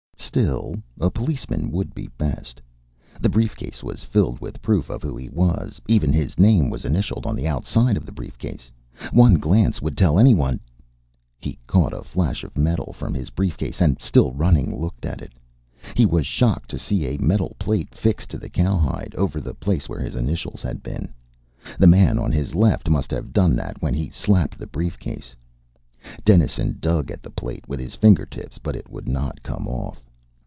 Still, 0.33 0.75
a 0.97 1.11
policeman 1.11 1.71
would 1.71 1.93
be 1.93 2.07
best. 2.17 2.61
The 3.19 3.27
briefcase 3.27 3.83
was 3.83 4.05
filled 4.05 4.39
with 4.39 4.61
proof 4.61 4.89
of 4.89 5.03
who 5.03 5.17
he 5.17 5.27
was. 5.27 5.81
Even 5.89 6.13
his 6.13 6.39
name 6.39 6.69
was 6.69 6.85
initialed 6.85 7.25
on 7.25 7.35
the 7.35 7.49
outside 7.49 7.97
of 7.97 8.05
the 8.05 8.13
briefcase. 8.13 8.71
One 9.11 9.33
glance 9.33 9.81
would 9.81 9.97
tell 9.97 10.17
anyone... 10.17 10.61
He 11.37 11.59
caught 11.67 11.91
a 11.91 12.01
flash 12.03 12.45
of 12.45 12.57
metal 12.57 12.93
from 12.93 13.13
his 13.13 13.29
briefcase, 13.29 13.81
and, 13.81 13.99
still 14.01 14.31
running, 14.31 14.79
looked 14.79 15.05
at 15.05 15.21
it. 15.21 15.33
He 15.97 16.05
was 16.05 16.25
shocked 16.25 16.69
to 16.69 16.79
see 16.79 17.07
a 17.07 17.17
metal 17.21 17.53
plate 17.59 17.93
fixed 17.93 18.29
to 18.29 18.37
the 18.37 18.47
cowhide, 18.49 19.13
over 19.17 19.41
the 19.41 19.53
place 19.53 19.89
where 19.89 19.99
his 19.99 20.15
initials 20.15 20.61
had 20.61 20.81
been. 20.81 21.11
The 21.77 21.87
man 21.87 22.17
on 22.17 22.31
his 22.31 22.55
left 22.55 22.89
must 22.89 23.11
have 23.11 23.33
done 23.33 23.53
that 23.57 23.81
when 23.81 23.93
he 23.93 24.09
slapped 24.11 24.57
the 24.59 24.67
briefcase. 24.67 25.35
Dennison 26.23 26.77
dug 26.79 27.11
at 27.11 27.21
the 27.21 27.31
plate 27.31 27.67
with 27.67 27.81
his 27.81 27.95
fingertips, 27.95 28.57
but 28.59 28.77
it 28.77 28.89
would 28.89 29.09
not 29.09 29.43
come 29.43 29.67
off. 29.67 30.01